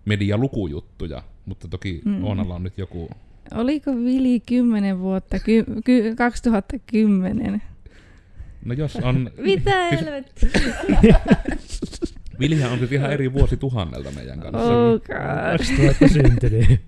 [0.06, 1.24] medialukujuttuja.
[1.46, 2.12] Mutta toki Mm.
[2.12, 2.24] mm.
[2.24, 3.10] Oonalla on nyt joku...
[3.54, 7.62] Oliko Vili 10 vuotta, ky, ky, 2010?
[8.66, 9.32] No jos on...
[9.38, 10.50] Mitä Siis- helvettiä?
[12.40, 14.64] Vilja on siis ihan eri vuosi tuhannelta meidän kanssa.
[14.64, 15.58] Oh god.
[15.58, 16.82] 2000 syntynyt.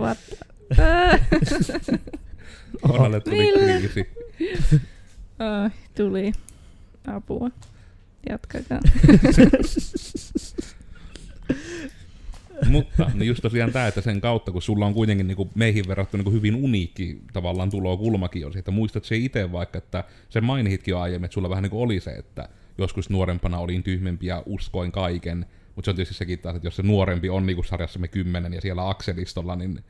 [0.00, 0.18] What?
[2.82, 3.78] Onnalle tuli Ville.
[3.78, 4.08] kriisi.
[5.38, 6.32] oh, tuli
[7.06, 7.50] apua.
[8.28, 8.80] Jatkakaa.
[12.68, 16.22] Mutta niin just tosiaan tämä, että sen kautta, kun sulla on kuitenkin niin meihin verrattuna
[16.22, 20.92] niin hyvin uniikki tavallaan tulokulmakin on se, että muistat se itse vaikka, että sen mainitkin
[20.92, 24.42] jo aiemmin, että sulla vähän niin kuin oli se, että joskus nuorempana olin tyhmempi ja
[24.46, 27.66] uskoin kaiken, mutta se on tietysti sekin taas, että jos se nuorempi on niin kuin
[27.66, 29.84] sarjassamme kymmenen ja siellä akselistolla, niin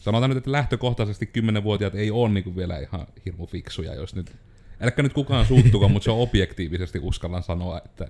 [0.00, 4.36] sanotaan nyt, että lähtökohtaisesti kymmenenvuotiaat ei ole niin kuin vielä ihan hirmu fiksuja, jos nyt,
[4.80, 8.08] älkää nyt kukaan suuttuko, mutta se on objektiivisesti uskallan sanoa, että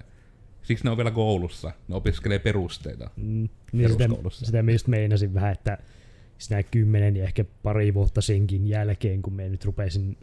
[0.62, 3.10] siksi ne on vielä koulussa, ne opiskelee perusteita.
[3.16, 5.78] Mm, niin sitä, sitä mä just meinasin vähän, että
[6.38, 10.16] sinä kymmenen ja ehkä pari vuotta senkin jälkeen, kun me nyt rupesin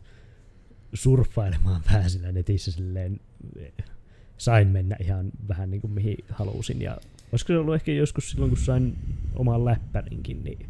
[0.94, 3.20] surffailemaan vähän sillä netissä silleen,
[4.42, 6.82] sain mennä ihan vähän niin kuin mihin halusin.
[6.82, 6.98] Ja
[7.32, 8.98] olisiko se ollut ehkä joskus silloin, kun sain
[9.36, 10.70] oman läppärinkin, niin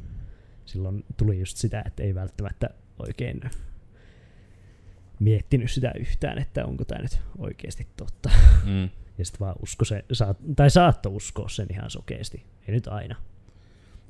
[0.66, 3.42] silloin tuli just sitä, että ei välttämättä oikein
[5.20, 8.30] miettinyt sitä yhtään, että onko tämä nyt oikeasti totta.
[8.66, 8.90] Mm.
[9.18, 12.46] Ja sitten vaan usko se, saat, tai saatto uskoa sen ihan sokeasti.
[12.68, 13.16] Ei nyt aina.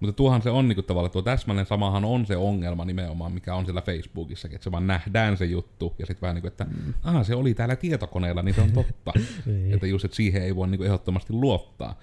[0.01, 3.65] Mutta tuohan se on niinku tavallaan, tuo täsmälleen samahan on se ongelma nimenomaan, mikä on
[3.65, 6.93] siellä Facebookissakin, että se vaan nähdään se juttu, ja sitten vähän niinku, että mm.
[7.03, 9.13] aha, se oli täällä tietokoneella, niin se on totta.
[9.45, 9.73] Niin.
[9.73, 11.99] että just, että siihen ei voi niinku ehdottomasti luottaa.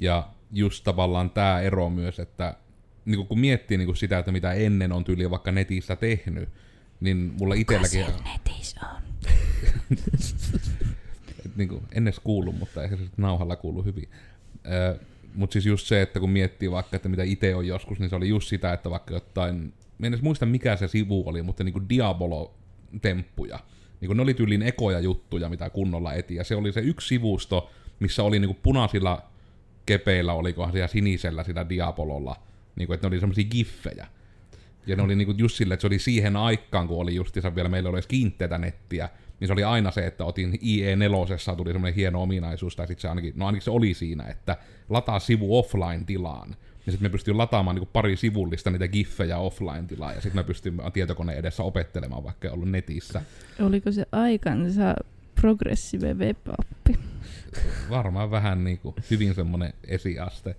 [0.00, 2.54] Ja just tavallaan tämä ero myös, että
[3.04, 6.48] niinku kun miettii niinku sitä, että mitä ennen on tyyliä vaikka netissä tehnyt,
[7.00, 8.06] niin mulla itselläkin...
[8.24, 9.02] netissä on?
[11.46, 14.08] et niinku, en edes kuullut, mutta ehkä se nauhalla kuuluu hyvin.
[14.72, 14.98] Öö,
[15.34, 18.16] mutta siis just se, että kun miettii vaikka, että mitä itse on joskus, niin se
[18.16, 21.80] oli just sitä, että vaikka jotain, en edes muista mikä se sivu oli, mutta niinku
[21.88, 23.58] Diabolo-temppuja.
[24.00, 26.34] Niinku ne oli tyylin ekoja juttuja, mitä kunnolla eti.
[26.34, 27.70] Ja se oli se yksi sivusto,
[28.00, 29.22] missä oli niinku punaisilla
[29.86, 32.36] kepeillä, olikohan siellä sinisellä sillä Diabololla,
[32.76, 34.06] niinku, että ne oli semmoisia giffejä.
[34.86, 37.68] Ja ne oli niinku just sille, että se oli siihen aikaan, kun oli justiinsa vielä,
[37.68, 39.08] meillä oli edes kiinteätä nettiä,
[39.40, 43.08] niin se oli aina se, että otin IE4, tuli semmoinen hieno ominaisuus, tai sitten se
[43.08, 44.56] ainakin, no ainakin se oli siinä, että
[44.88, 46.56] lataa sivu offline-tilaan.
[46.86, 50.80] Ja sitten me pystyin lataamaan niinku pari sivullista niitä giffejä offline-tilaan, ja sitten me pystyin
[50.92, 53.22] tietokoneen edessä opettelemaan, vaikka ei ollut netissä.
[53.60, 54.94] Oliko se aikansa
[55.40, 56.98] progressive web-appi?
[57.90, 60.56] Varmaan vähän niinku hyvin semmonen esiaste.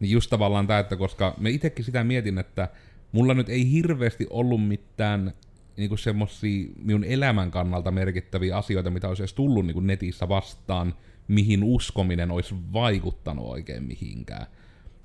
[0.00, 2.68] Niin just tavallaan tämä, että koska me itsekin sitä mietin, että
[3.12, 5.32] mulla nyt ei hirveästi ollut mitään
[5.76, 10.94] niinku semmosia minun elämän kannalta merkittäviä asioita, mitä olisi edes tullut niinku netissä vastaan,
[11.28, 14.46] mihin uskominen olisi vaikuttanut oikein mihinkään.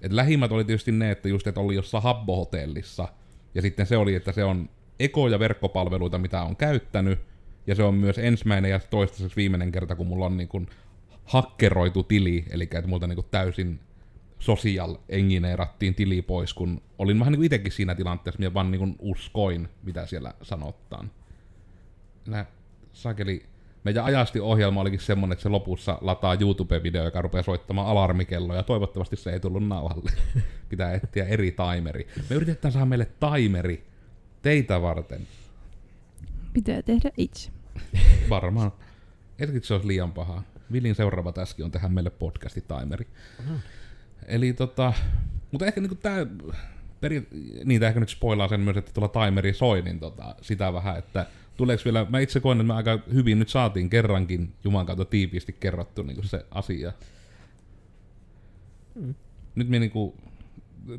[0.01, 3.07] Et lähimmät oli tietysti ne, että just, että oli jossain Habbo-hotellissa,
[3.55, 7.19] ja sitten se oli, että se on ekoja verkkopalveluita, mitä on käyttänyt,
[7.67, 10.67] ja se on myös ensimmäinen ja toistaiseksi viimeinen kerta, kun mulla on niin kuin
[11.25, 13.79] hakkeroitu tili, eli että multa niin kuin täysin
[14.39, 18.79] social engineerattiin tili pois, kun olin vähän niin kuin itsekin siinä tilanteessa, minä vaan niin
[18.79, 21.11] kuin uskoin, mitä siellä sanottaan.
[22.27, 22.45] Nää
[22.93, 23.45] sakeli,
[23.83, 28.63] meidän ajasti ohjelma olikin semmonen, että se lopussa lataa YouTube-video, joka rupeaa soittamaan alarmikelloja.
[28.63, 30.11] Toivottavasti se ei tullut nauhalle.
[30.69, 32.07] Pitää etsiä eri timeri.
[32.29, 33.87] Me yritetään saada meille timeri
[34.41, 35.27] teitä varten.
[36.53, 37.51] Pitää tehdä itse.
[38.29, 38.71] Varmaan.
[39.39, 40.43] Etkin se olisi liian pahaa.
[40.71, 43.07] Vilin seuraava täski on tehdä meille podcasti timeri.
[44.25, 44.93] Eli tota,
[45.51, 46.25] mutta ehkä niinku tää,
[47.01, 47.27] peri,
[47.65, 50.97] niin tää ehkä nyt spoilaa sen myös, että tuolla timeri soi, niin tota, sitä vähän,
[50.97, 51.25] että
[51.57, 55.53] tuleeko vielä, mä itse koen, että me aika hyvin nyt saatiin kerrankin Juman kautta tiiviisti
[55.59, 56.93] kerrottu niin se asia.
[58.95, 59.15] Mm.
[59.55, 60.15] Nyt me niinku,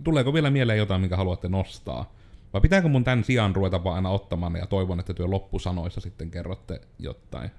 [0.05, 2.13] tuleeko vielä mieleen jotain, minkä haluatte nostaa?
[2.53, 6.31] Vai pitääkö mun tämän sijaan ruveta vaan aina ottamaan ja toivon, että työ loppusanoissa sitten
[6.31, 7.51] kerrotte jotain?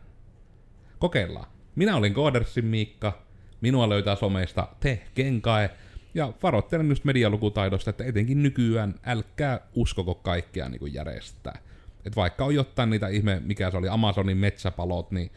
[1.00, 1.48] Kokeillaan.
[1.76, 3.22] Minä olin Koodersin Miikka,
[3.62, 5.70] minua löytää someista te Kenkae,
[6.14, 11.60] ja varoittelen just medialukutaidosta, että etenkin nykyään älkää uskoko kaikkea niin kuin järjestää.
[12.06, 15.32] Et vaikka on jotain niitä ihme, mikä se oli Amazonin metsäpalot, niin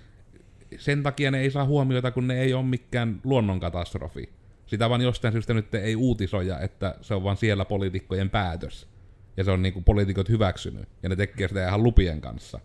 [0.79, 4.29] sen takia ne ei saa huomiota, kun ne ei ole mikään luonnonkatastrofi.
[4.67, 8.89] Sitä vaan jostain syystä nyt ei uutisoja, että se on vaan siellä poliitikkojen päätös.
[9.37, 10.89] Ja se on niinku poliitikot hyväksynyt.
[11.03, 12.61] Ja ne tekee sitä ihan lupien kanssa.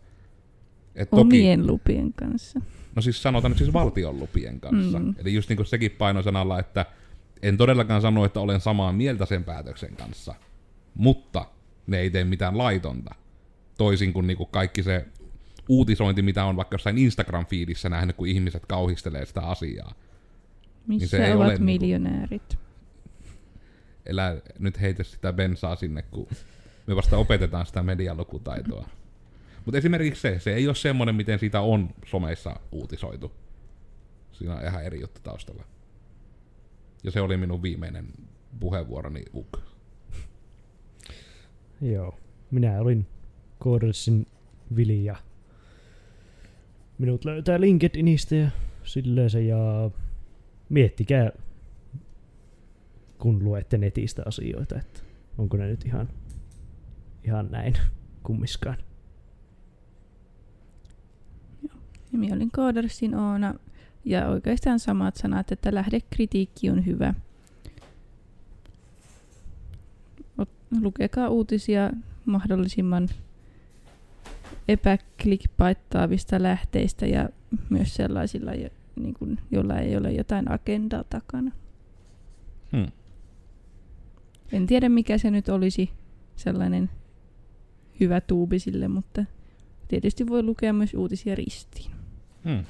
[0.95, 2.61] Et toki, Omien lupien kanssa.
[2.97, 4.99] No siis sanotaan nyt siis valtion lupien kanssa.
[4.99, 5.15] Mm.
[5.17, 6.85] Eli just niinku sekin painosanalla, että
[7.41, 10.35] en todellakaan sano, että olen samaa mieltä sen päätöksen kanssa.
[10.95, 11.45] Mutta
[11.87, 13.15] ne ei tee mitään laitonta.
[13.77, 15.05] Toisin kuin niinku kaikki se
[15.69, 19.93] uutisointi, mitä on vaikka jossain Instagram-fiidissä nähnyt, kun ihmiset kauhistelee sitä asiaa.
[20.87, 22.57] Missä se ei ovat ole niinku- miljonäärit?
[24.05, 26.27] Elä nyt heitä sitä bensaa sinne, kun
[26.87, 28.87] me vasta opetetaan sitä medialukutaitoa.
[29.67, 33.31] Mutta esimerkiksi se, se ei ole semmoinen, miten siitä on someissa uutisoitu.
[34.31, 35.63] Siinä on ihan eri juttu taustalla.
[37.03, 38.07] Ja se oli minun viimeinen
[38.59, 39.57] puheenvuoroni UK.
[41.81, 42.19] Joo.
[42.51, 43.05] Minä olin
[43.59, 44.27] Koodersin
[44.75, 45.15] Vili ja
[46.97, 48.49] minut löytää LinkedInistä ja
[48.83, 49.91] silleen se ja
[50.69, 51.31] miettikää
[53.17, 54.99] kun luette netistä asioita, että
[55.37, 56.09] onko ne nyt ihan,
[57.23, 57.73] ihan näin
[58.23, 58.86] kummiskaan.
[62.17, 63.53] Nimi olin Koodersin Oona.
[64.05, 67.13] Ja oikeastaan samat sanat, että lähdekritiikki on hyvä.
[70.41, 71.91] Ot- Lukekaa uutisia
[72.25, 73.09] mahdollisimman
[74.67, 77.29] epäklikpaittaavista lähteistä ja
[77.69, 81.51] myös sellaisilla, jo, niin kuin, joilla ei ole jotain agendaa takana.
[82.71, 82.87] Hmm.
[84.51, 85.89] En tiedä mikä se nyt olisi
[86.35, 86.89] sellainen
[87.99, 89.25] hyvä tuubi sille, mutta
[89.87, 91.96] tietysti voi lukea myös uutisia ristiin.
[92.47, 92.65] Hmm.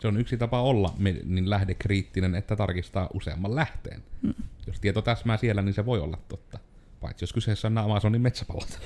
[0.00, 4.02] Se on yksi tapa olla niin lähdekriittinen, että tarkistaa useamman lähteen.
[4.22, 4.34] Mm.
[4.66, 6.58] Jos tieto täsmää siellä, niin se voi olla totta.
[7.00, 8.80] Paitsi jos kyseessä on Amazonin metsäpalot.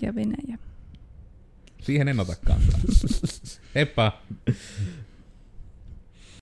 [0.00, 0.58] Ja Venäjä.
[1.82, 2.80] Siihen en ota kantaa.
[3.74, 4.22] Heippa!